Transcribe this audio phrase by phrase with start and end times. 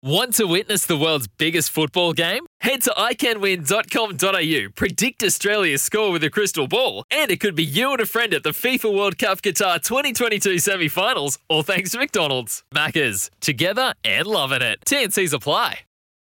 [0.00, 2.46] Want to witness the world's biggest football game?
[2.60, 7.90] Head to iCanWin.com.au, predict Australia's score with a crystal ball, and it could be you
[7.90, 11.98] and a friend at the FIFA World Cup Qatar 2022 semi finals, all thanks to
[11.98, 12.62] McDonald's.
[12.72, 14.78] Maccas, together and loving it.
[14.86, 15.80] TNC's apply.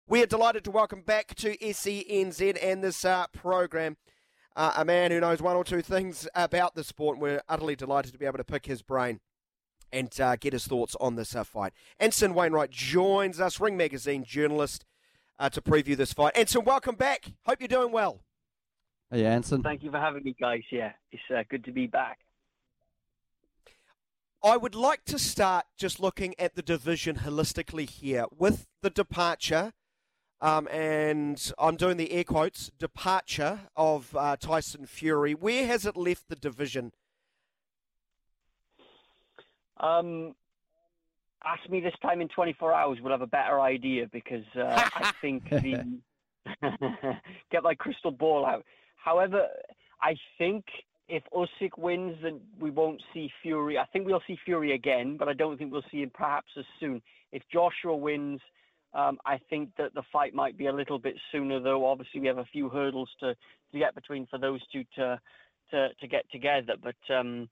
[0.07, 3.97] We are delighted to welcome back to SENZ and this uh, program
[4.57, 7.77] uh, a man who knows one or two things about the sport, and we're utterly
[7.77, 9.21] delighted to be able to pick his brain
[9.95, 11.73] and uh, get his thoughts on this uh, fight.
[12.01, 14.85] Anson Wainwright joins us, Ring Magazine journalist,
[15.39, 16.37] uh, to preview this fight.
[16.37, 17.33] Anson, welcome back.
[17.47, 18.21] Hope you're doing well.
[19.11, 19.63] Hey, Anson.
[19.63, 20.63] Thank you for having me, guys.
[20.73, 22.19] Yeah, it's uh, good to be back.
[24.43, 29.73] I would like to start just looking at the division holistically here with the departure,
[30.41, 35.33] um, and I'm doing the air quotes, departure of uh, Tyson Fury.
[35.33, 36.93] Where has it left the division
[39.79, 40.35] um,
[41.45, 45.13] ask me this time in 24 hours, we'll have a better idea because uh, I
[45.21, 45.85] think the
[47.51, 48.65] get my crystal ball out.
[48.97, 49.47] However,
[50.03, 50.65] I think
[51.09, 53.79] if Usyk wins, then we won't see Fury.
[53.79, 56.65] I think we'll see Fury again, but I don't think we'll see him perhaps as
[56.81, 57.03] soon.
[57.33, 58.41] If Joshua wins,
[58.95, 61.87] um, I think that the fight might be a little bit sooner, though.
[61.87, 63.35] Obviously, we have a few hurdles to,
[63.73, 65.21] to get between for those two to
[65.71, 66.75] to, to get together.
[66.81, 67.49] But um,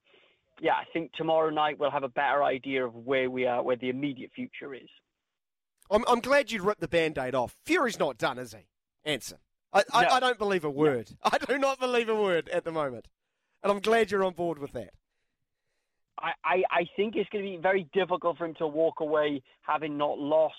[0.61, 3.75] yeah, I think tomorrow night we'll have a better idea of where we are, where
[3.75, 4.89] the immediate future is.
[5.91, 7.55] I'm, I'm glad you ripped the band aid off.
[7.65, 8.65] Fury's not done, is he?
[9.05, 9.37] Anson.
[9.73, 9.83] I, no.
[9.93, 11.11] I, I, don't believe a word.
[11.25, 11.31] No.
[11.33, 13.07] I do not believe a word at the moment.
[13.63, 14.91] And I'm glad you're on board with that.
[16.19, 19.41] I, I, I think it's going to be very difficult for him to walk away
[19.61, 20.55] having not lost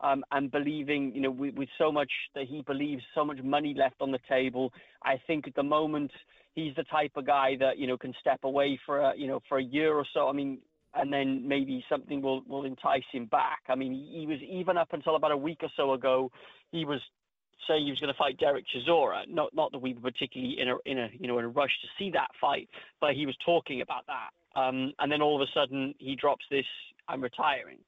[0.00, 3.74] um, and believing, you know, with, with so much that he believes, so much money
[3.76, 4.72] left on the table.
[5.02, 6.10] I think at the moment
[6.54, 9.40] he's the type of guy that you know can step away for a, you know
[9.48, 10.28] for a year or so.
[10.28, 10.58] I mean,
[10.94, 13.60] and then maybe something will will entice him back.
[13.68, 16.30] I mean, he was even up until about a week or so ago,
[16.72, 17.00] he was
[17.66, 19.28] saying he was going to fight Derek Chisora.
[19.28, 21.72] Not not that we were particularly in a in a you know in a rush
[21.82, 22.68] to see that fight,
[23.00, 24.30] but he was talking about that.
[24.58, 26.66] Um, and then all of a sudden he drops this.
[27.08, 27.78] I'm retiring.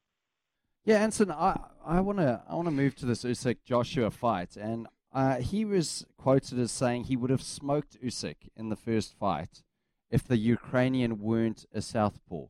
[0.85, 4.57] Yeah, Anson, I I want to I want to move to this Usyk Joshua fight,
[4.57, 9.15] and uh, he was quoted as saying he would have smoked Usyk in the first
[9.19, 9.63] fight
[10.11, 12.47] if the Ukrainian weren't a southpaw,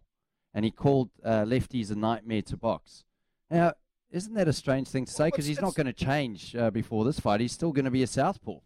[0.55, 3.05] and he called uh, lefties a nightmare to box.
[3.51, 3.75] Now,
[4.11, 5.27] isn't that a strange thing to say?
[5.27, 7.41] Because he's not going to change uh, before this fight.
[7.41, 8.59] He's still going to be a southpaw.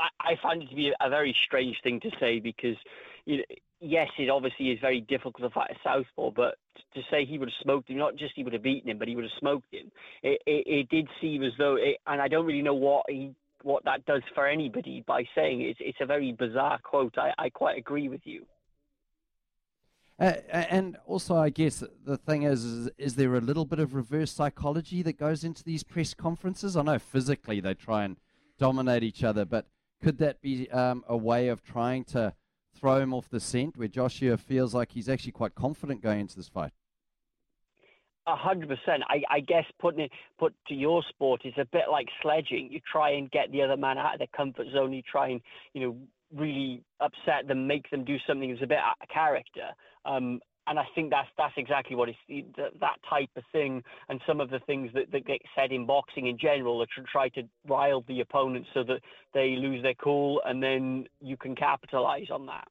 [0.00, 2.76] I, I find it to be a very strange thing to say because
[3.26, 3.44] you know,
[3.80, 6.56] yes, it obviously is very difficult to fight a southpaw, but
[6.94, 9.08] to say he would have smoked him, not just he would have beaten him, but
[9.08, 9.90] he would have smoked him.
[10.22, 13.34] It, it, it did seem as though, it, and I don't really know what he
[13.62, 17.18] what that does for anybody by saying it's it's a very bizarre quote.
[17.18, 18.46] I, I quite agree with you.
[20.18, 23.94] Uh, and also, I guess the thing is, is, is there a little bit of
[23.94, 26.76] reverse psychology that goes into these press conferences?
[26.76, 28.18] I know physically they try and
[28.58, 29.66] dominate each other, but
[30.02, 32.34] could that be um, a way of trying to
[32.74, 36.36] throw him off the scent where Joshua feels like he's actually quite confident going into
[36.36, 36.72] this fight?
[38.26, 39.02] A hundred percent.
[39.08, 42.68] I, guess putting it put to your sport is a bit like sledging.
[42.70, 44.92] You try and get the other man out of their comfort zone.
[44.92, 45.40] You try and
[45.72, 45.96] you know
[46.34, 49.70] really upset them, make them do something that's a bit out of character.
[50.04, 52.18] Um, and I think that's that's exactly what it's
[52.80, 56.26] that type of thing, and some of the things that, that get said in boxing
[56.26, 59.00] in general are to try to rile the opponent so that
[59.34, 62.68] they lose their cool, and then you can capitalize on that.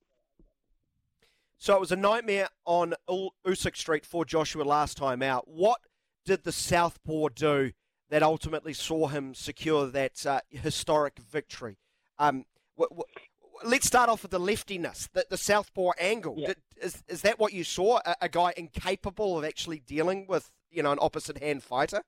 [1.57, 5.47] So it was a nightmare on Usyk Street for Joshua last time out.
[5.47, 5.81] What
[6.23, 7.71] did the Southpaw do
[8.09, 11.77] that ultimately saw him secure that uh, historic victory?
[12.17, 12.45] Um,
[13.63, 16.35] let's start off with the leftiness, the, the southpaw angle.
[16.37, 16.53] Yeah.
[16.81, 17.99] Is, is that what you saw?
[18.05, 22.01] A, a, guy incapable of actually dealing with, you know, an opposite hand fighter?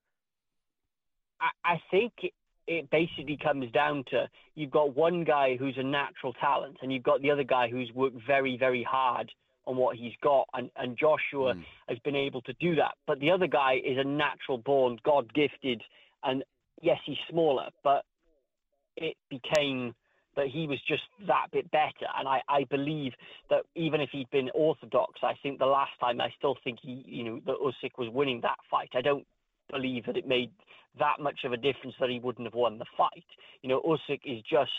[1.39, 2.33] I, I think it,
[2.67, 7.03] it basically comes down to you've got one guy who's a natural talent, and you've
[7.03, 9.31] got the other guy who's worked very, very hard
[9.65, 11.63] on what he's got, and, and Joshua mm.
[11.87, 12.93] has been able to do that.
[13.05, 15.81] But the other guy is a natural born, God gifted,
[16.23, 16.43] and
[16.81, 18.03] yes, he's smaller, but
[18.97, 19.93] it became
[20.35, 22.07] that he was just that bit better.
[22.17, 23.13] And I, I believe
[23.49, 27.03] that even if he'd been orthodox, I think the last time I still think he,
[27.05, 28.89] you know, that Usyk was winning that fight.
[28.95, 29.25] I don't
[29.69, 30.51] believe that it made
[30.99, 33.25] that much of a difference that he wouldn't have won the fight.
[33.61, 34.71] You know, Usyk is just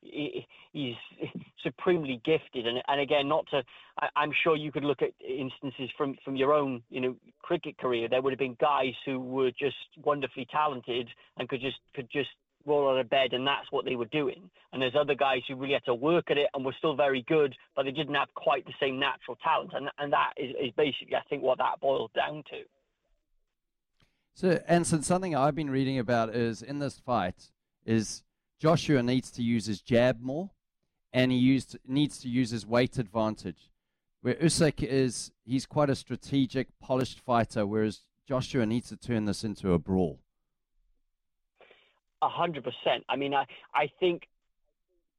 [0.00, 0.94] he's
[1.62, 3.62] supremely gifted and and again not to
[4.00, 7.76] I, am sure you could look at instances from from your own you know cricket
[7.78, 12.08] career there would have been guys who were just wonderfully talented and could just could
[12.12, 12.28] just
[12.68, 14.50] roll out of bed, and that's what they were doing.
[14.72, 17.24] And there's other guys who really had to work at it and were still very
[17.26, 19.72] good, but they didn't have quite the same natural talent.
[19.74, 22.62] And and that is, is basically, I think, what that boils down to.
[24.34, 27.50] So, Anson, something I've been reading about is in this fight
[27.84, 28.22] is
[28.60, 30.50] Joshua needs to use his jab more,
[31.12, 33.70] and he used needs to use his weight advantage.
[34.20, 39.42] Where Usyk is, he's quite a strategic, polished fighter, whereas Joshua needs to turn this
[39.42, 40.20] into a brawl.
[42.22, 43.04] A hundred percent.
[43.08, 44.22] I mean, I I think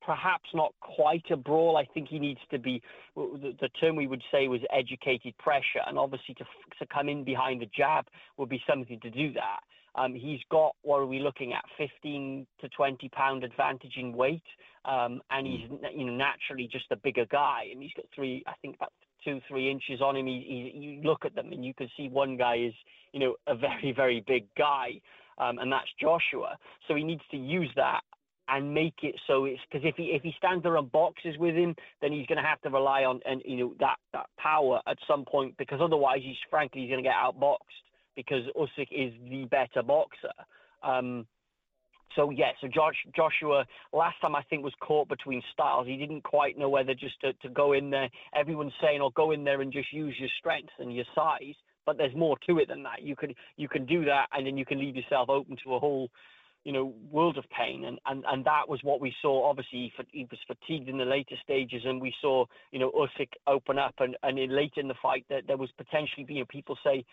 [0.05, 1.77] perhaps not quite a brawl.
[1.77, 2.81] I think he needs to be
[3.15, 6.45] the, the term we would say was educated pressure, and obviously to
[6.79, 8.05] to come in behind the jab
[8.37, 9.59] would be something to do that.
[9.95, 14.43] Um, he's got what are we looking at, 15 to 20 pound advantage in weight,
[14.85, 15.75] um, and he's hmm.
[15.95, 18.93] you know naturally just a bigger guy, and he's got three, I think about
[19.23, 20.27] two three inches on him.
[20.27, 22.73] He, he, you look at them and you can see one guy is
[23.11, 25.01] you know a very very big guy,
[25.39, 26.57] um, and that's Joshua.
[26.87, 28.01] So he needs to use that
[28.49, 31.55] and make it so it's because if he if he stands there and boxes with
[31.55, 34.81] him, then he's going to have to rely on and you know that that power
[34.87, 37.57] at some point because otherwise he's frankly he's going to get outboxed
[38.15, 40.33] because Usyk is the better boxer.
[40.83, 41.25] Um,
[42.15, 45.87] so yeah, so Josh, Joshua last time I think was caught between styles.
[45.87, 48.09] He didn't quite know whether just to, to go in there.
[48.35, 51.55] Everyone's saying, "Oh, go in there and just use your strength and your size."
[51.85, 53.01] But there's more to it than that.
[53.01, 55.79] You could you can do that, and then you can leave yourself open to a
[55.79, 56.09] whole,
[56.63, 57.85] you know, world of pain.
[57.85, 59.49] And and, and that was what we saw.
[59.49, 63.79] Obviously, he was fatigued in the later stages, and we saw you know Usyk open
[63.79, 67.05] up, and and in, late in the fight that there was potentially being people say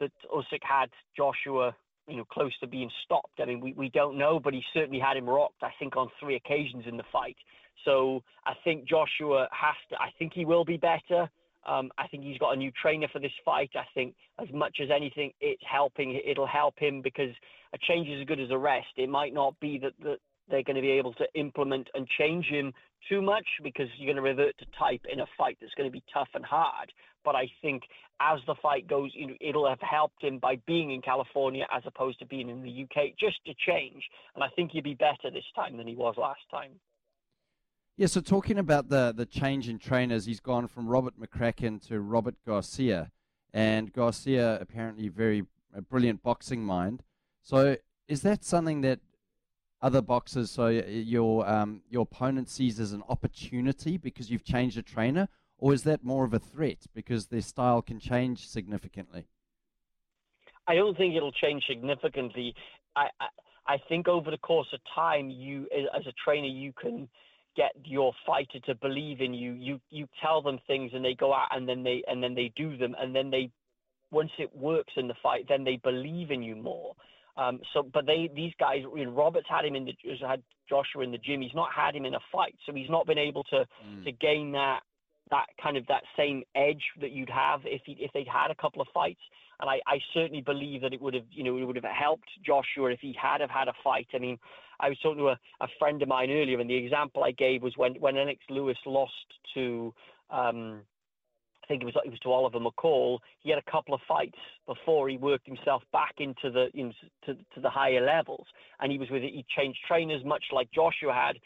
[0.00, 1.74] that Usyk had Joshua,
[2.08, 3.38] you know, close to being stopped.
[3.40, 6.08] I mean, we, we don't know, but he certainly had him rocked, I think, on
[6.18, 7.36] three occasions in the fight.
[7.84, 11.30] So I think Joshua has to, I think he will be better.
[11.66, 13.70] Um, I think he's got a new trainer for this fight.
[13.74, 16.20] I think as much as anything, it's helping.
[16.24, 17.34] It'll help him because
[17.74, 18.88] a change is as good as a rest.
[18.96, 20.18] It might not be that, that
[20.50, 22.72] they're going to be able to implement and change him
[23.08, 25.92] too much because you're going to revert to type in a fight that's going to
[25.92, 26.92] be tough and hard.
[27.24, 27.82] But I think
[28.20, 31.82] as the fight goes, you know, it'll have helped him by being in California as
[31.86, 34.02] opposed to being in the UK, just to change.
[34.34, 36.72] And I think he'll be better this time than he was last time.
[38.00, 42.00] Yeah, so talking about the, the change in trainers, he's gone from Robert McCracken to
[42.00, 43.10] Robert Garcia.
[43.52, 45.44] And Garcia, apparently, very
[45.74, 47.02] a brilliant boxing mind.
[47.42, 47.76] So
[48.08, 49.00] is that something that
[49.82, 54.82] other boxers, so your um, your opponent sees as an opportunity because you've changed a
[54.82, 59.26] trainer, or is that more of a threat because their style can change significantly?
[60.66, 62.54] I don't think it'll change significantly.
[62.96, 67.06] I, I, I think over the course of time, you as a trainer, you can
[67.56, 69.52] get your fighter to believe in you.
[69.52, 72.52] You you tell them things and they go out and then they and then they
[72.56, 73.50] do them and then they
[74.10, 76.94] once it works in the fight, then they believe in you more.
[77.36, 79.94] Um, so, but they, these guys, you know, Roberts had him in the,
[80.26, 81.40] had Joshua in the gym.
[81.40, 84.04] He's not had him in a fight, so he's not been able to mm.
[84.04, 84.80] to gain that
[85.30, 88.54] that kind of that same edge that you'd have if he, if they'd had a
[88.54, 89.20] couple of fights.
[89.60, 92.28] And I, I certainly believe that it would have, you know, it would have helped
[92.44, 94.08] Joshua if he had have had a fight.
[94.14, 94.38] I mean,
[94.80, 97.62] I was talking to a, a friend of mine earlier, and the example I gave
[97.62, 99.12] was when when Lennox Lewis lost
[99.54, 99.92] to
[100.30, 100.80] um,
[101.62, 103.18] I think it was it was to Oliver McCall.
[103.40, 106.94] He had a couple of fights before he worked himself back into the into
[107.26, 108.46] to, to the higher levels,
[108.80, 111.36] and he was with he changed trainers much like Joshua had.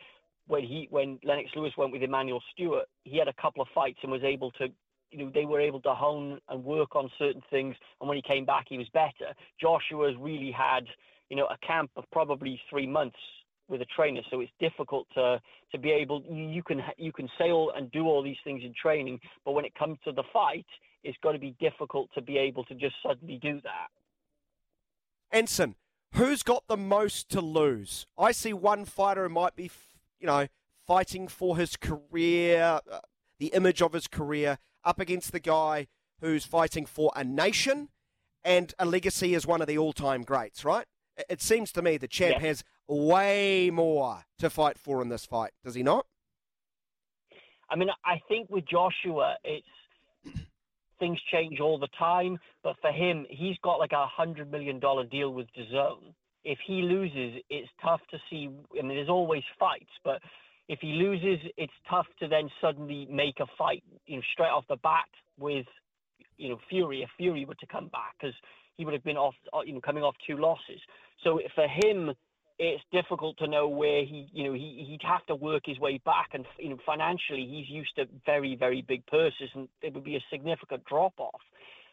[0.46, 2.84] When he when Lennox Lewis went with Emanuel Steward.
[3.05, 4.69] he had a couple of fights and was able to
[5.14, 7.76] you know, they were able to hone and work on certain things.
[8.00, 9.32] And when he came back, he was better.
[9.61, 10.84] Joshua's really had,
[11.31, 13.17] you know, a camp of probably three months
[13.69, 15.41] with a trainer, so it's difficult to
[15.72, 16.22] to be able.
[16.29, 19.74] You can you can sail and do all these things in training, but when it
[19.74, 20.67] comes to the fight,
[21.03, 23.89] it's got to be difficult to be able to just suddenly do that.
[25.31, 25.77] Anson,
[26.15, 28.06] who's got the most to lose?
[28.19, 29.70] I see one fighter who might be,
[30.20, 30.48] you know,
[30.86, 32.98] fighting for his career, uh,
[33.39, 35.86] the image of his career, up against the guy
[36.20, 37.88] who's fighting for a nation
[38.44, 40.86] and a legacy as one of the all-time greats, right?
[41.29, 42.48] It seems to me the champ yeah.
[42.48, 46.06] has way more to fight for in this fight, does he not?
[47.70, 49.67] I mean, I think with Joshua, it's
[50.98, 52.38] things change all the time.
[52.62, 56.12] But for him, he's got like a hundred million dollar deal with DAZN.
[56.44, 58.50] If he loses, it's tough to see.
[58.79, 60.20] I mean, there's always fights, but
[60.69, 64.65] if he loses, it's tough to then suddenly make a fight, you know, straight off
[64.69, 65.67] the bat with,
[66.39, 67.03] you know, Fury.
[67.03, 68.35] If Fury were to come back, because
[68.77, 69.35] he would have been off,
[69.67, 70.81] you know, coming off two losses.
[71.23, 72.13] So for him,
[72.59, 76.01] it's difficult to know where he, you know, he, he'd have to work his way
[76.05, 76.31] back.
[76.33, 80.17] And, you know, financially, he's used to very, very big purses and it would be
[80.17, 81.41] a significant drop off.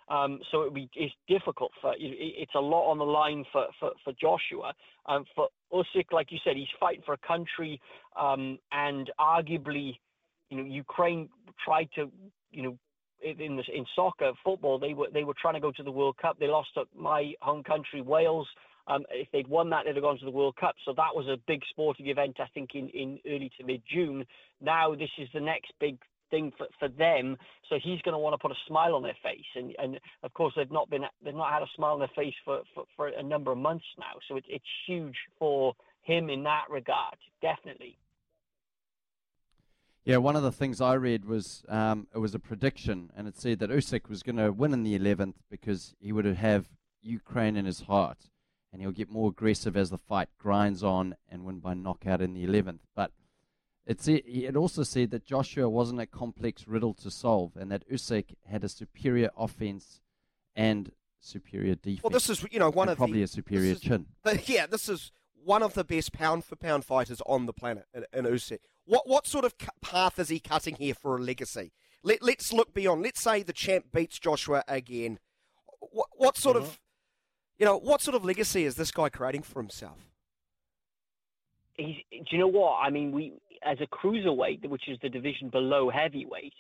[0.07, 3.91] Um, so it be, it's difficult for, it's a lot on the line for, for,
[4.03, 4.73] for Joshua.
[5.07, 7.79] Um, for Usyk, like you said, he's fighting for a country
[8.19, 9.97] um, and arguably,
[10.49, 11.29] you know, Ukraine
[11.63, 12.11] tried to,
[12.51, 12.77] you know,
[13.23, 16.17] in the, in soccer, football, they were they were trying to go to the World
[16.17, 16.39] Cup.
[16.39, 18.47] They lost to my home country, Wales.
[18.87, 20.75] Um, if they'd won that, they'd have gone to the World Cup.
[20.85, 24.25] So that was a big sporting event, I think, in, in early to mid June.
[24.59, 25.97] Now this is the next big
[26.31, 27.37] thing for, for them.
[27.69, 30.33] So he's going to want to put a smile on their face, and and of
[30.33, 33.07] course they've not been they've not had a smile on their face for for, for
[33.07, 34.19] a number of months now.
[34.27, 37.97] So it's it's huge for him in that regard, definitely.
[40.03, 43.37] Yeah, one of the things I read was um, it was a prediction, and it
[43.37, 46.65] said that Usyk was going to win in the 11th because he would have
[47.03, 48.31] Ukraine in his heart,
[48.73, 52.33] and he'll get more aggressive as the fight grinds on and win by knockout in
[52.33, 52.79] the 11th.
[52.95, 53.11] But
[53.91, 57.89] it, said, it also said that Joshua wasn't a complex riddle to solve, and that
[57.89, 59.99] Usyk had a superior offense
[60.55, 62.03] and superior defense.
[62.03, 64.05] Well, this is you know one of probably the, a superior is, chin.
[64.23, 65.11] The, yeah, this is
[65.43, 68.59] one of the best pound for pound fighters on the planet in, in Usyk.
[68.85, 71.73] What what sort of path is he cutting here for a legacy?
[72.03, 73.03] Let, let's look beyond.
[73.03, 75.19] Let's say the champ beats Joshua again.
[75.79, 76.65] What, what sort mm-hmm.
[76.65, 76.79] of
[77.59, 79.99] you know what sort of legacy is this guy creating for himself?
[81.73, 82.79] He's, do you know what?
[82.81, 83.33] I mean, we
[83.63, 86.53] as a cruiserweight, which is the division below heavyweight,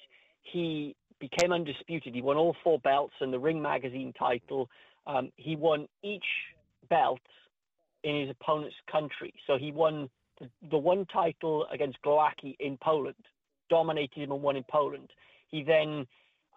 [0.43, 2.13] he became undisputed.
[2.13, 4.69] He won all four belts and the Ring Magazine title.
[5.07, 6.25] Um, he won each
[6.89, 7.19] belt
[8.03, 9.33] in his opponent's country.
[9.47, 13.15] So he won the, the one title against Glowacki in Poland,
[13.69, 15.09] dominated him and won in Poland.
[15.49, 16.07] He then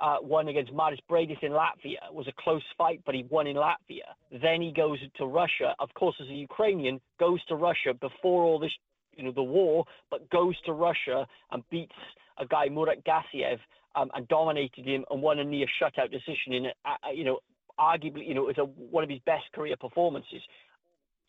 [0.01, 2.01] uh, won against Mairis Briedis in Latvia.
[2.09, 4.09] It was a close fight, but he won in Latvia.
[4.31, 5.75] Then he goes to Russia.
[5.79, 8.73] Of course, as a Ukrainian, goes to Russia before all this,
[9.17, 11.93] you know, the war, but goes to Russia and beats
[12.39, 13.59] a guy Murat Gassiev
[13.95, 17.39] um, and dominated him and won a near shutout decision in, uh, you know,
[17.79, 20.41] arguably, you know, it was a, one of his best career performances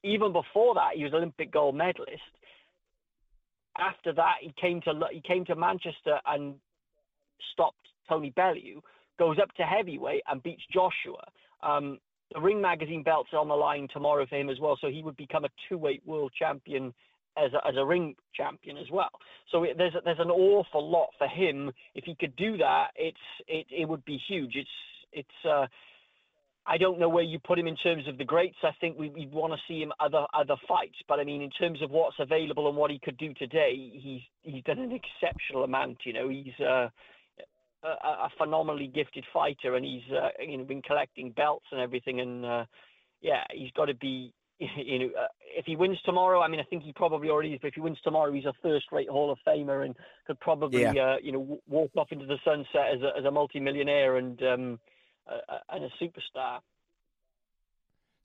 [0.05, 2.21] even before that, he was Olympic gold medalist.
[3.77, 6.55] After that, he came to he came to Manchester and
[7.51, 8.81] stopped Tony Bellew.
[9.17, 11.23] Goes up to heavyweight and beats Joshua.
[11.63, 11.99] Um,
[12.33, 15.15] the Ring Magazine belt's on the line tomorrow for him as well, so he would
[15.15, 16.93] become a two-weight world champion
[17.37, 19.11] as a, as a ring champion as well.
[19.51, 21.71] So it, there's there's an awful lot for him.
[21.93, 24.55] If he could do that, it's it it would be huge.
[24.55, 24.69] It's
[25.11, 25.67] it's uh,
[26.67, 28.57] I don't know where you put him in terms of the greats.
[28.63, 30.97] I think we, would want to see him other other fights.
[31.07, 34.21] But I mean, in terms of what's available and what he could do today, he's
[34.41, 35.99] he's done an exceptional amount.
[36.05, 36.89] You know, he's uh,
[37.83, 42.19] a, a, phenomenally gifted fighter, and he's uh, you know been collecting belts and everything.
[42.19, 42.65] And uh,
[43.21, 44.33] yeah, he's got to be.
[44.59, 47.59] You know, uh, if he wins tomorrow, I mean, I think he probably already is.
[47.61, 49.95] But if he wins tomorrow, he's a first-rate Hall of Famer and
[50.27, 50.91] could probably, yeah.
[50.91, 54.41] uh, you know, walk off into the sunset as a as a multi-millionaire and.
[54.43, 54.79] Um,
[55.69, 56.59] and a superstar.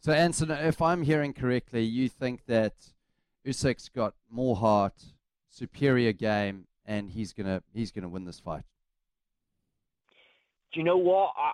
[0.01, 2.75] So, Anson, if I'm hearing correctly, you think that
[3.47, 5.03] Usyk's got more heart,
[5.49, 8.65] superior game, and he's gonna he's gonna win this fight.
[10.73, 11.33] Do you know what?
[11.37, 11.53] I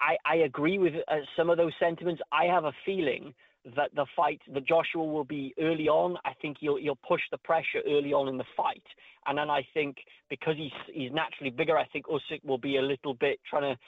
[0.00, 2.22] I, I agree with uh, some of those sentiments.
[2.30, 3.34] I have a feeling
[3.76, 6.16] that the fight, that Joshua will be early on.
[6.24, 8.82] I think he'll he'll push the pressure early on in the fight,
[9.26, 9.96] and then I think
[10.28, 13.78] because he's he's naturally bigger, I think Usyk will be a little bit trying to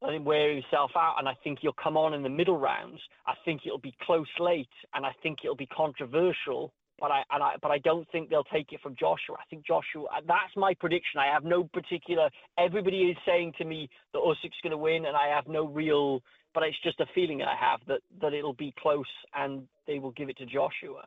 [0.00, 3.00] let him wear himself out, and I think he'll come on in the middle rounds.
[3.26, 6.72] I think it'll be close late, and I think it'll be controversial.
[7.00, 9.36] But I, and I, but I don't think they'll take it from Joshua.
[9.38, 10.04] I think Joshua.
[10.04, 11.18] Uh, that's my prediction.
[11.18, 12.30] I have no particular.
[12.58, 16.20] Everybody is saying to me that Usyk's going to win, and I have no real.
[16.54, 20.12] But it's just a feeling I have that that it'll be close, and they will
[20.12, 21.04] give it to Joshua.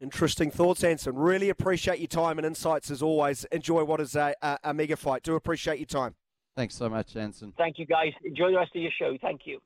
[0.00, 1.14] Interesting thoughts, Anson.
[1.14, 3.44] Really appreciate your time and insights as always.
[3.44, 5.22] Enjoy what is a, a, a mega fight.
[5.22, 6.14] Do appreciate your time.
[6.54, 7.54] Thanks so much, Anson.
[7.56, 8.12] Thank you, guys.
[8.24, 9.16] Enjoy the rest of your show.
[9.22, 9.60] Thank you.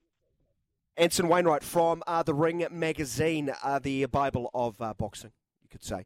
[0.97, 5.33] Anson Wainwright from uh, the Ring Magazine, uh, the Bible of uh, boxing,
[5.63, 6.05] you could say.